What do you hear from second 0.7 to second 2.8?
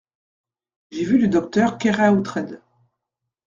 J’ai vu le docteur Keraotred.